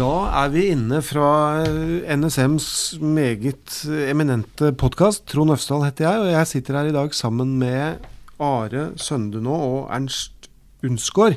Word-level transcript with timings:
Da 0.00 0.30
er 0.46 0.48
vi 0.48 0.62
inne 0.72 1.02
fra 1.04 1.60
eh, 1.60 2.06
NSMs 2.16 2.66
meget 3.04 3.82
eminente 4.08 4.70
podkast. 4.80 5.26
Trond 5.28 5.52
Øfsdal 5.52 5.82
heter 5.84 6.06
jeg, 6.06 6.22
og 6.22 6.30
jeg 6.32 6.48
sitter 6.48 6.78
her 6.78 6.88
i 6.88 6.94
dag 6.94 7.12
sammen 7.12 7.50
med 7.60 8.06
Are 8.40 8.86
Søndenå 8.96 9.58
og 9.66 9.90
Ernst 9.92 10.48
Unsgaard. 10.88 11.36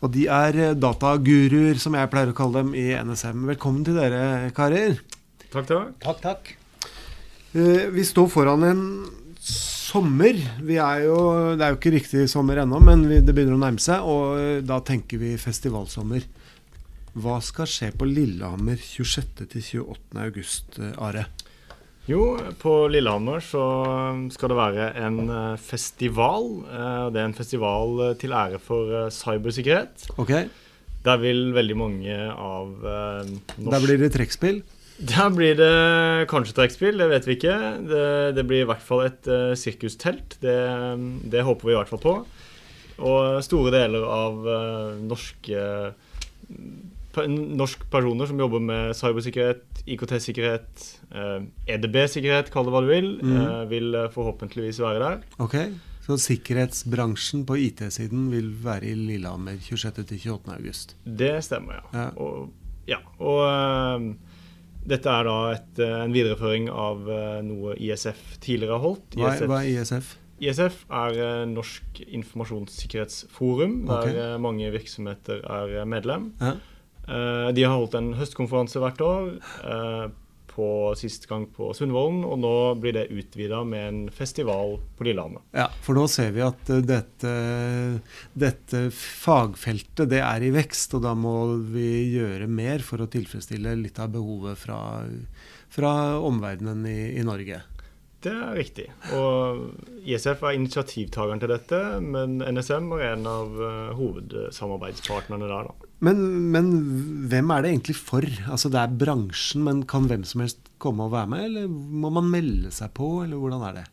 Og 0.00 0.14
de 0.14 0.24
er 0.32 0.56
eh, 0.56 0.72
dataguruer, 0.80 1.76
som 1.82 1.98
jeg 1.98 2.08
pleier 2.14 2.32
å 2.32 2.38
kalle 2.40 2.62
dem, 2.62 2.72
i 2.72 2.86
NSM. 3.04 3.44
Velkommen 3.52 3.84
til 3.84 4.00
dere, 4.00 4.48
karer. 4.56 4.96
Takk, 5.50 5.68
takk. 5.68 5.92
Takk, 6.06 6.24
takk. 6.24 6.52
Eh, 7.52 7.84
Vi 7.92 8.08
står 8.08 8.32
foran 8.32 8.64
en 8.70 8.84
sommer. 9.44 10.40
Vi 10.64 10.80
er 10.80 11.04
jo, 11.04 11.20
det 11.52 11.68
er 11.68 11.76
jo 11.76 11.82
ikke 11.82 11.98
riktig 11.98 12.30
sommer 12.32 12.64
ennå, 12.64 12.80
men 12.80 13.04
vi, 13.12 13.20
det 13.20 13.36
begynner 13.36 13.60
å 13.60 13.64
nærme 13.66 13.90
seg. 13.90 14.08
Og 14.08 14.64
da 14.64 14.80
tenker 14.88 15.20
vi 15.20 15.36
festivalsommer. 15.36 16.24
Hva 17.18 17.40
skal 17.42 17.66
skje 17.66 17.90
på 17.98 18.06
Lillehammer 18.06 18.78
26.-28. 18.78 20.18
august, 20.22 20.78
eh, 20.78 20.92
Are? 21.02 21.26
Jo, 22.08 22.38
på 22.58 22.74
Lillehammer 22.90 23.42
så 23.44 23.62
skal 24.32 24.52
det 24.52 24.58
være 24.58 24.86
en 25.04 25.18
eh, 25.28 25.56
festival. 25.60 26.48
eh, 26.70 27.06
Det 27.10 27.20
er 27.20 27.28
en 27.28 27.34
festival 27.36 28.00
eh, 28.06 28.14
til 28.20 28.32
ære 28.34 28.60
for 28.62 28.94
eh, 29.04 29.10
cybersikkerhet. 29.14 30.10
Ok, 30.18 30.32
Der 31.04 31.16
vil 31.16 31.52
veldig 31.56 31.76
mange 31.76 32.16
av 32.30 32.68
eh, 32.84 33.30
norsk 33.58 33.70
Der 33.74 33.84
blir 33.86 33.98
det 33.98 34.12
trekkspill. 34.14 34.62
Der 35.00 35.30
blir 35.32 35.54
det 35.56 36.28
kanskje 36.28 36.54
trekkspill, 36.54 36.98
det 37.00 37.08
vet 37.08 37.26
vi 37.26 37.36
ikke. 37.38 37.56
Det, 37.88 38.34
det 38.36 38.44
blir 38.46 38.62
i 38.62 38.68
hvert 38.68 38.82
fall 38.84 39.06
et 39.06 39.24
uh, 39.32 39.54
sirkustelt. 39.56 40.34
Det, 40.42 40.56
det 41.32 41.40
håper 41.46 41.64
vi 41.64 41.72
i 41.72 41.78
hvert 41.78 41.88
fall 41.88 42.02
på. 42.02 42.12
Og 43.08 43.38
store 43.40 43.72
deler 43.72 44.04
av 44.04 44.44
uh, 44.44 45.00
norske 45.00 45.62
norske 47.16 47.84
personer 47.90 48.26
som 48.30 48.38
jobber 48.38 48.60
med 48.62 48.94
cybersikkerhet, 48.94 49.82
IKT-sikkerhet, 49.86 50.84
EDB-sikkerhet, 51.66 52.50
kall 52.54 52.64
det 52.68 52.72
hva 52.74 52.80
du 52.84 52.90
vil, 52.90 53.08
Mm. 53.22 53.36
eh, 53.36 53.64
vil 53.68 53.94
eh, 53.94 54.08
forhåpentligvis 54.08 54.78
være 54.80 54.98
der. 55.00 55.22
Ok, 55.38 55.56
Så 56.06 56.16
sikkerhetsbransjen 56.18 57.44
på 57.46 57.54
IT-siden 57.56 58.30
vil 58.32 58.48
være 58.64 58.84
i 58.88 58.94
Lillehammer 58.94 59.52
26.-28. 59.60 60.48
august. 60.56 60.94
Det 61.04 61.44
stemmer, 61.44 61.74
ja. 61.92 62.00
Ja. 62.00 62.10
Og, 62.16 62.50
ja, 62.88 62.96
og 63.20 63.44
eh, 63.46 64.14
dette 64.88 65.06
er 65.08 65.24
da 65.24 65.36
et, 65.52 65.78
eh, 65.78 66.04
en 66.04 66.12
videreføring 66.12 66.68
av 66.70 67.06
eh, 67.08 67.42
noe 67.42 67.76
ISF 67.76 68.38
tidligere 68.40 68.78
har 68.78 68.80
holdt. 68.88 69.14
Hva, 69.14 69.34
ISF 69.36 69.46
hva 69.46 69.60
er 69.62 69.68
ISF? 69.82 70.16
ISF 70.40 70.84
er 70.90 71.20
eh, 71.20 71.44
Norsk 71.46 72.00
informasjonssikkerhetsforum, 72.08 73.86
der 73.86 73.98
Ok. 73.98 74.06
eh, 74.16 74.36
mange 74.40 74.70
virksomheter 74.72 75.42
er 75.44 75.80
eh, 75.80 75.84
medlem. 75.86 76.32
Ja. 76.40 76.54
Eh, 77.08 77.52
de 77.56 77.64
har 77.66 77.76
holdt 77.76 77.96
en 77.98 78.12
høstkonferanse 78.18 78.82
hvert 78.82 79.00
år, 79.04 79.30
eh, 79.64 80.10
på 80.50 80.68
sist 80.98 81.28
gang 81.30 81.46
på 81.54 81.70
Sundvolden, 81.76 82.24
og 82.26 82.40
nå 82.42 82.54
blir 82.82 82.96
det 82.96 83.06
utvida 83.14 83.62
med 83.64 83.86
en 83.86 84.00
festival 84.12 84.78
på 84.98 85.06
Lillehammer. 85.06 85.44
Ja, 85.56 85.68
for 85.84 85.96
nå 85.96 86.06
ser 86.10 86.34
vi 86.34 86.42
at 86.44 86.72
eh, 86.74 86.82
dette, 86.84 87.34
dette 88.34 88.82
fagfeltet 88.94 90.10
det 90.10 90.22
er 90.26 90.44
i 90.44 90.52
vekst, 90.54 90.98
og 90.98 91.06
da 91.06 91.14
må 91.14 91.36
vi 91.70 92.16
gjøre 92.16 92.50
mer 92.50 92.84
for 92.84 93.02
å 93.02 93.10
tilfredsstille 93.10 93.76
litt 93.78 94.02
av 94.02 94.12
behovet 94.16 94.58
fra, 94.58 94.80
fra 95.70 95.94
omverdenen 96.18 96.84
i, 96.90 97.00
i 97.20 97.26
Norge. 97.26 97.62
Det 98.20 98.32
er 98.32 98.56
riktig. 98.56 98.86
Og 99.16 99.70
ISF 100.04 100.42
er 100.44 100.56
initiativtakeren 100.58 101.40
til 101.40 101.52
dette, 101.54 101.78
men 102.04 102.42
NSM 102.44 102.90
er 102.98 103.14
en 103.14 103.28
av 103.30 103.54
eh, 103.64 103.92
hovedsamarbeidspartnerne 103.96 105.48
der, 105.48 105.70
da. 105.70 105.88
Men, 106.04 106.20
men 106.52 106.68
hvem 107.32 107.52
er 107.52 107.64
det 107.64 107.72
egentlig 107.74 107.96
for? 107.96 108.24
Altså 108.48 108.70
Det 108.72 108.80
er 108.80 108.98
bransjen, 109.02 109.64
men 109.64 109.82
kan 109.88 110.08
hvem 110.08 110.24
som 110.28 110.44
helst 110.44 110.68
komme 110.80 111.08
og 111.08 111.14
være 111.14 111.32
med? 111.32 111.46
Eller 111.48 111.68
må 111.72 112.12
man 112.12 112.28
melde 112.32 112.72
seg 112.72 112.92
på, 112.96 113.22
eller 113.24 113.40
hvordan 113.40 113.64
er 113.68 113.80
det? 113.80 113.86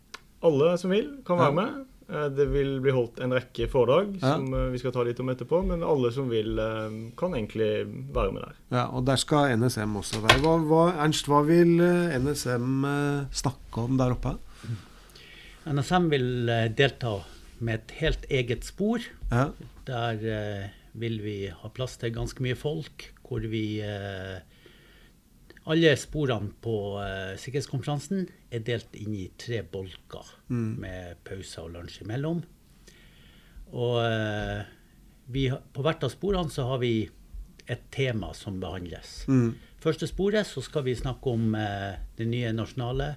Alle 0.48 0.74
som 0.80 0.92
vil, 0.92 1.10
kan 1.28 1.40
være 1.40 1.56
med. 1.58 1.80
Eh, 2.10 2.30
Det 2.30 2.46
vil 2.52 2.80
bli 2.84 2.92
holdt 2.96 3.20
en 3.20 3.34
rekke 3.36 3.68
foredrag 3.70 4.14
Ja. 4.22 4.36
som 4.36 4.54
eh, 4.54 4.70
vi 4.72 4.80
skal 4.80 4.92
ta 4.96 5.04
litt 5.04 5.20
om 5.20 5.30
etterpå, 5.30 5.60
men 5.68 5.84
alle 5.84 6.12
som 6.16 6.30
vil, 6.30 6.58
eh, 6.60 7.12
kan 7.18 7.34
egentlig 7.36 7.86
være 8.14 8.32
med 8.34 8.44
der. 8.44 8.56
Ja, 8.72 8.86
Og 8.88 9.06
der 9.06 9.16
skal 9.18 9.58
NSM 9.58 9.96
også 10.00 10.22
være. 10.24 10.40
Hva, 10.42 10.56
hva, 10.64 10.84
Ernst, 11.04 11.26
hva 11.28 11.42
vil 11.46 11.78
NSM 12.22 12.86
snakke 13.32 13.78
om 13.84 13.98
der 13.98 14.12
oppe? 14.16 14.38
NSM 15.68 16.10
vil 16.10 16.46
delta 16.78 17.18
med 17.60 17.74
et 17.82 17.92
helt 18.00 18.26
eget 18.32 18.64
spor. 18.64 19.00
Ja, 19.32 19.50
Der 19.86 20.72
vil 20.94 21.20
vi 21.22 21.48
ha 21.48 21.70
plass 21.70 21.98
til 21.98 22.12
ganske 22.12 22.40
mye 22.44 22.56
folk. 22.56 23.12
Hvor 23.28 23.40
vi 23.48 23.80
eh, 23.82 24.40
Alle 25.68 25.92
sporene 26.00 26.54
på 26.64 26.74
uh, 26.96 27.34
sikkerhetskonferansen 27.40 28.22
er 28.56 28.62
delt 28.64 28.94
inn 28.96 29.16
i 29.20 29.26
tre 29.40 29.62
bolker 29.68 30.34
Mm. 30.48 30.78
med 30.80 31.18
pauser 31.28 31.66
og 31.66 31.74
lunsj 31.74 32.02
imellom. 32.06 32.38
Og 33.76 33.98
uh, 34.00 34.62
vi, 35.28 35.50
på 35.52 35.84
hvert 35.84 36.06
av 36.08 36.14
sporene 36.14 36.50
så 36.54 36.70
har 36.70 36.80
vi 36.80 37.10
et 37.68 37.82
tema 37.92 38.30
som 38.34 38.62
behandles. 38.64 39.26
Mm. 39.28 39.58
Første 39.84 40.08
sporet 40.08 40.48
så 40.48 40.64
skal 40.64 40.86
vi 40.88 40.96
snakke 40.96 41.34
om 41.36 41.52
uh, 41.60 41.98
det 42.18 42.30
nye 42.32 42.54
nasjonale 42.56 43.16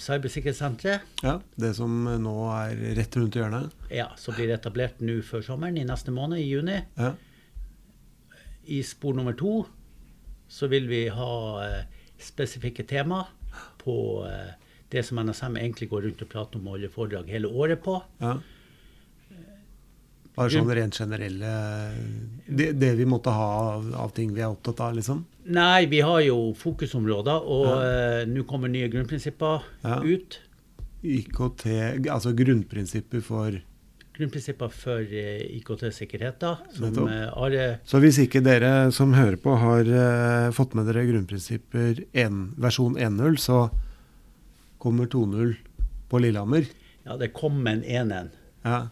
cybersikkerhetssenteret. 0.00 1.02
ja, 1.20 1.34
Det 1.60 1.74
som 1.76 1.92
nå 2.22 2.32
er 2.48 2.78
rett 2.96 3.16
rundt 3.18 3.34
hjørnet. 3.36 3.74
Ja, 3.92 4.06
som 4.16 4.32
blir 4.32 4.48
etablert 4.54 5.02
nå 5.04 5.18
før 5.20 5.42
sommeren, 5.44 5.76
i 5.76 5.84
neste 5.84 6.14
måned, 6.16 6.40
i 6.40 6.46
juni. 6.48 6.78
Ja. 6.96 7.10
I 8.72 8.78
spor 8.88 9.12
nummer 9.18 9.36
to 9.36 9.66
så 10.50 10.66
vil 10.70 10.88
vi 10.90 11.04
ha 11.14 11.32
eh, 11.64 11.84
spesifikke 12.20 12.84
tema 12.90 13.22
på 13.80 13.94
eh, 14.28 14.50
det 14.90 15.04
som 15.06 15.20
NSM 15.22 15.56
egentlig 15.60 15.88
går 15.92 16.02
rundt 16.08 16.22
og 16.26 16.28
prater 16.32 16.58
om 16.58 16.66
og 16.66 16.74
holder 16.76 16.90
foredrag 16.94 17.28
hele 17.30 17.48
året 17.48 17.82
på. 17.84 18.00
ja. 18.22 18.38
Bare 20.36 20.48
sånn 20.54 20.68
rent 20.72 20.94
generelle 20.96 21.48
det, 22.46 22.68
det 22.78 22.90
vi 22.96 23.04
måtte 23.08 23.32
ha 23.34 23.46
av, 23.74 23.88
av 24.06 24.12
ting 24.16 24.30
vi 24.32 24.40
er 24.44 24.52
opptatt 24.52 24.78
av, 24.86 24.94
liksom? 24.96 25.24
Nei, 25.52 25.86
vi 25.90 25.98
har 26.06 26.20
jo 26.22 26.52
fokusområder, 26.56 27.42
og 27.50 27.66
Ja. 27.66 27.74
eh, 28.22 28.26
nå 28.30 28.44
kommer 28.48 28.70
nye 28.70 28.88
grunnprinsipper 28.88 29.62
Ja. 29.84 29.98
ut. 30.00 30.38
IKT, 31.02 31.66
altså 32.08 32.32
grunnprinsipper 32.36 33.20
for 33.26 33.58
Grunnprinsipper 34.16 34.72
for 34.74 35.00
eh, 35.00 35.44
IKT-sikkerhet, 35.56 36.42
eh, 36.42 37.78
Så 37.86 38.00
hvis 38.02 38.18
ikke 38.24 38.42
dere 38.44 38.90
som 38.92 39.14
hører 39.14 39.38
på 39.40 39.54
har 39.60 39.86
eh, 39.86 40.50
fått 40.52 40.74
med 40.74 40.90
dere 40.90 41.06
grunnprinsipper 41.08 42.04
1, 42.12 42.40
versjon 42.60 42.98
1.0, 42.98 43.38
så 43.40 43.60
kommer 44.82 45.06
2.0 45.06 45.54
på 46.10 46.22
Lillehammer. 46.22 46.66
Ja, 47.06 47.16
det 47.16 47.32
kom 47.36 47.62
en 47.70 47.84
enen. 47.84 48.32
Ja. 48.64 48.88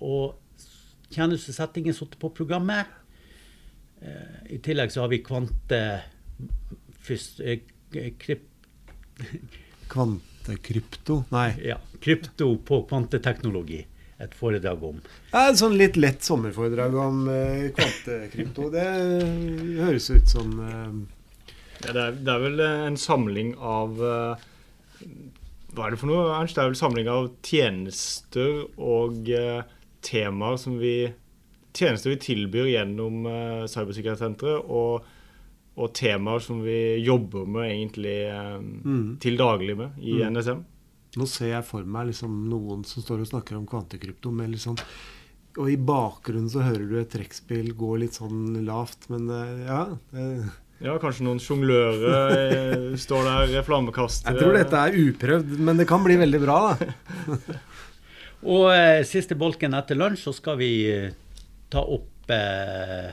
Og 0.00 0.40
tjenestesettingen 1.12 1.94
satt 1.94 2.18
på 2.20 2.30
programmet. 2.34 2.88
Eh, 4.00 4.56
I 4.56 4.58
tillegg 4.64 4.92
så 4.92 5.04
har 5.04 5.12
vi 5.12 5.22
kvante... 5.24 5.82
Fyst, 7.00 7.40
eh, 7.40 7.62
kryp, 8.20 8.44
Kvantekrypto 9.90 11.24
Nei. 11.34 11.48
ja, 11.66 11.78
krypto 12.02 12.52
på 12.66 12.82
kvanteteknologi. 12.90 13.84
Et 14.20 14.34
foredrag 14.36 14.82
om. 14.84 14.98
Ja, 15.30 15.46
et 15.48 15.56
sånn 15.56 15.78
litt 15.80 15.96
lett 15.96 16.20
sommerforedrag 16.26 16.96
om 17.00 17.22
eh, 17.32 17.70
kvantekrypto. 17.76 18.68
Det 18.74 18.84
høres 19.80 20.10
ut 20.12 20.28
som 20.28 20.52
eh, 20.60 21.54
Ja, 21.86 21.94
det, 21.94 22.02
er, 22.02 22.18
det 22.20 22.34
er 22.34 22.42
vel 22.44 22.60
eh, 22.60 22.82
en 22.90 22.98
samling 23.00 23.54
av 23.56 23.96
eh, 24.04 24.44
Hva 25.72 25.86
er 25.86 25.94
det 25.94 26.02
for 26.02 26.10
noe, 26.12 26.26
Ernst? 26.36 26.58
Det 26.58 26.66
er 26.66 26.74
vel 26.74 26.80
samling 26.82 27.08
av 27.08 27.30
tjenester 27.48 28.60
og 28.76 29.32
eh, 29.32 29.64
temaer 30.04 30.60
som 30.60 30.76
vi 30.82 30.94
Tjenester 31.72 32.10
vi 32.10 32.16
tilbyr 32.18 32.66
gjennom 32.66 33.26
uh, 33.30 33.66
Cybersikkerhetssenteret, 33.70 34.66
og, 34.66 35.04
og 35.76 35.92
temaer 35.94 36.40
som 36.42 36.62
vi 36.64 36.96
jobber 37.04 37.46
med 37.46 37.70
egentlig 37.70 38.16
eh, 38.28 38.58
Mm. 38.84 39.18
til 39.22 39.36
daglig 39.38 39.76
med 39.78 39.98
i 40.02 40.18
Mm. 40.22 40.32
NSM. 40.36 40.64
Nå 41.16 41.26
ser 41.26 41.48
jeg 41.56 41.64
for 41.66 41.82
meg 41.84 42.06
liksom 42.08 42.48
noen 42.50 42.84
som 42.86 43.02
står 43.02 43.20
og 43.24 43.26
snakker 43.32 43.56
om 43.58 43.66
kvantekrypto 43.66 44.30
med 44.32 44.50
litt 44.50 44.60
sånn 44.62 44.78
Og 45.58 45.66
i 45.68 45.74
bakgrunnen 45.76 46.48
så 46.48 46.62
hører 46.62 46.84
du 46.88 46.92
et 47.00 47.10
trekkspill 47.10 47.72
gå 47.74 47.96
litt 47.98 48.14
sånn 48.14 48.64
lavt, 48.64 49.08
men 49.10 49.24
eh, 49.28 49.64
ja. 49.66 49.80
Ja, 50.80 50.94
kanskje 51.02 51.24
noen 51.26 51.40
sjonglører 51.42 52.92
eh, 52.92 52.96
står 53.04 53.24
der, 53.50 53.62
flammekastere 53.66 54.32
Jeg 54.32 54.40
tror 54.44 54.54
dette 54.54 54.78
er 54.78 54.94
uprøvd, 54.94 55.58
men 55.58 55.76
det 55.82 55.88
kan 55.90 56.04
bli 56.06 56.14
veldig 56.16 56.40
bra, 56.44 56.76
da. 56.78 56.92
Og 58.54 58.70
eh, 58.72 59.02
siste 59.04 59.34
bolken 59.36 59.74
etter 59.74 59.98
lunsj 59.98 60.22
så 60.28 60.32
skal 60.32 60.56
vi 60.62 60.70
ta 61.68 61.82
opp 61.82 62.30
eh, 62.30 63.10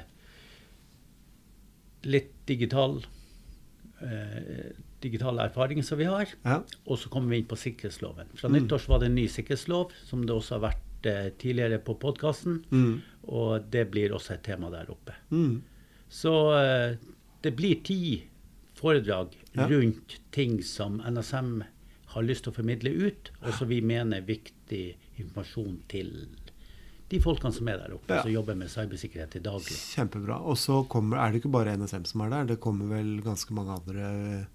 litt 2.07 2.31
digital 2.47 3.01
eh, 4.01 4.71
digital 5.01 5.39
erfaring 5.39 5.83
som 5.83 5.97
vi 5.99 6.05
har. 6.09 6.27
Ja. 6.45 6.61
Og 6.85 6.97
så 6.99 7.09
kommer 7.13 7.29
vi 7.33 7.37
inn 7.41 7.49
på 7.49 7.57
sikkerhetsloven. 7.57 8.27
Fra 8.37 8.49
Mm. 8.49 8.55
nyttår 8.63 8.87
var 8.87 8.99
det 8.99 9.05
en 9.11 9.15
ny 9.15 9.27
sikkerhetslov, 9.27 9.91
som 10.05 10.25
det 10.25 10.33
også 10.33 10.57
har 10.59 10.71
vært 10.71 11.05
eh, 11.05 11.29
tidligere 11.37 11.77
på 11.79 11.93
podkasten. 11.99 12.63
Mm. 12.71 13.01
Og 13.27 13.69
det 13.71 13.91
blir 13.91 14.09
også 14.13 14.33
et 14.33 14.43
tema 14.43 14.69
der 14.73 14.89
oppe. 14.89 15.13
Mm. 15.31 15.61
Så 16.09 16.33
eh, 16.57 16.97
det 17.43 17.55
blir 17.55 17.83
ti 17.83 18.23
foredrag 18.75 19.35
Ja. 19.55 19.67
rundt 19.67 20.19
ting 20.31 20.61
som 20.63 20.99
NSM 21.01 21.63
har 22.07 22.21
lyst 22.23 22.43
til 22.43 22.51
å 22.53 22.55
formidle 22.55 22.89
ut, 23.07 23.31
og 23.43 23.53
som 23.53 23.67
vi 23.67 23.81
mener 23.81 24.17
er 24.17 24.21
viktig 24.21 24.95
informasjon 25.19 25.79
til 25.89 26.27
de 27.09 27.19
folkene 27.23 27.53
som 27.55 27.67
er 27.71 27.77
der 27.77 27.93
oppe, 27.95 28.13
Ja. 28.13 28.21
som 28.23 28.31
jobber 28.31 28.55
med 28.55 28.67
cybersikkerhet 28.69 29.29
til 29.31 29.41
daglig. 29.45 29.77
Kjempebra. 29.95 30.41
Og 30.43 30.57
så 30.57 30.81
kommer, 30.89 31.17
er 31.17 31.31
det 31.31 31.37
ikke 31.43 31.51
bare 31.53 31.77
NSM 31.77 32.03
som 32.05 32.21
er 32.21 32.29
der, 32.29 32.43
det 32.45 32.59
kommer 32.59 32.85
vel 32.97 33.21
ganske 33.23 33.53
mange 33.55 33.71
andre 33.79 34.47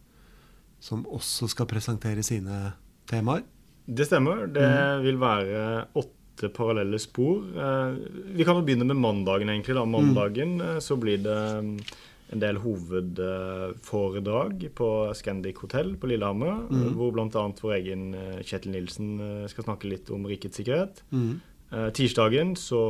som 0.83 1.05
også 1.07 1.47
skal 1.49 1.67
presentere 1.71 2.23
sine 2.27 2.73
temaer. 3.07 3.43
Det 3.87 4.07
stemmer. 4.07 4.47
Det 4.53 5.03
vil 5.05 5.17
være 5.19 5.87
åtte 5.95 6.49
parallelle 6.55 6.99
spor. 6.99 7.43
Eh, 7.55 7.95
Vi 8.37 8.45
kan 8.45 8.57
jo 8.57 8.63
begynne 8.67 8.85
med 8.87 8.97
mandagen, 8.97 9.49
egentlig. 9.49 9.75
da. 9.75 9.85
Mandagen 9.85 10.59
mm. 10.59 10.81
så 10.81 10.97
blir 10.99 11.19
det 11.23 11.65
mm, 11.65 11.79
en 12.33 12.41
del 12.41 12.57
hovedforedrag 12.57 14.69
på 14.75 15.15
Scandic 15.15 15.57
hotell 15.63 15.97
på 15.97 16.07
Lillehammer, 16.09 16.67
Mm. 16.71 16.95
hvor 16.97 17.13
bl.a. 17.13 17.53
vår 17.63 17.73
egen 17.79 18.15
eh, 18.15 18.43
Kjetil 18.43 18.73
Nilsen 18.73 19.21
eh, 19.21 19.47
skal 19.49 19.65
snakke 19.65 19.89
litt 19.91 20.11
om 20.11 20.25
rikets 20.27 20.57
sikkerhet. 20.61 21.03
Mm. 21.13 21.41
Eh, 21.73 21.89
Tirsdagen 21.97 22.53
så 22.61 22.83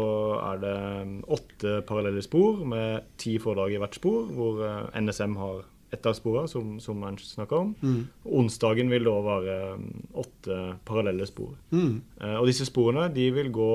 er 0.43 0.63
det 0.63 0.77
mm, 1.07 1.19
åtte 1.31 1.77
parallelle 1.87 2.23
spor 2.25 2.65
med 2.67 3.13
ti 3.21 3.37
foredrag 3.43 3.77
i 3.77 3.83
hvert 3.83 3.99
spor, 3.99 4.25
hvor 4.35 4.65
eh, 4.67 5.01
NSM 5.03 5.37
har 5.39 5.63
ett 5.93 6.07
av 6.07 6.17
sporene, 6.17 6.49
som, 6.49 6.81
som 6.81 7.03
Ernst 7.05 7.35
snakka 7.35 7.57
om. 7.57 7.75
Mm. 7.83 8.07
Onsdagen 8.25 8.91
vil 8.91 9.05
da 9.05 9.19
være 9.27 9.59
mm, 9.77 9.91
åtte 10.23 10.59
parallelle 10.89 11.27
spor. 11.29 11.53
Mm. 11.71 12.01
Eh, 12.21 12.39
og 12.41 12.49
disse 12.49 12.67
sporene 12.67 13.11
de 13.13 13.29
vil 13.37 13.53
gå 13.53 13.75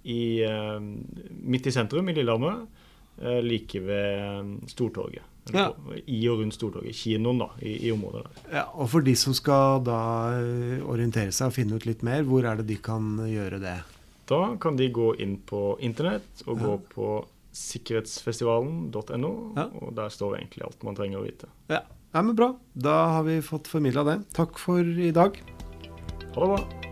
i, 0.00 0.40
midt 1.44 1.66
i 1.68 1.72
sentrum 1.74 2.06
i 2.08 2.14
Lillehammer, 2.16 2.62
eh, 3.20 3.40
like 3.44 3.82
ved 3.84 4.20
eh, 4.20 4.52
Stortorget. 4.70 5.26
Ja. 5.50 5.70
I 6.06 6.20
og 6.30 6.42
rundt 6.42 6.54
Stortorget. 6.54 6.94
Kinoen, 6.94 7.40
da, 7.40 7.48
i, 7.64 7.78
i 7.88 7.92
området 7.92 8.26
der. 8.26 8.42
Ja, 8.60 8.66
og 8.76 8.92
for 8.92 9.04
de 9.04 9.16
som 9.18 9.34
skal 9.34 9.80
da 9.84 10.00
orientere 10.86 11.32
seg 11.34 11.50
og 11.50 11.56
finne 11.56 11.80
ut 11.80 11.88
litt 11.88 12.04
mer, 12.06 12.22
hvor 12.28 12.44
er 12.46 12.60
det 12.60 12.68
de 12.68 12.76
kan 12.84 13.16
gjøre 13.26 13.58
det? 13.64 13.78
Da 14.30 14.56
kan 14.62 14.76
de 14.78 14.86
gå 14.94 15.12
inn 15.18 15.40
på 15.46 15.74
internett 15.82 16.44
og 16.46 16.60
gå 16.62 16.76
på 16.92 17.06
sikkerhetsfestivalen.no, 17.60 19.32
og 19.58 19.88
der 19.96 20.12
står 20.14 20.38
egentlig 20.38 20.68
alt 20.68 20.86
man 20.86 20.98
trenger 20.98 21.18
å 21.18 21.24
vite. 21.26 21.50
Ja. 21.72 21.82
ja, 22.14 22.22
men 22.22 22.36
bra. 22.38 22.52
Da 22.72 23.00
har 23.16 23.26
vi 23.26 23.40
fått 23.42 23.70
formidla 23.70 24.06
det. 24.06 24.20
Takk 24.38 24.62
for 24.62 24.86
i 24.86 25.10
dag. 25.16 25.42
Ha 26.36 26.46
det 26.46 26.52
bra. 26.54 26.89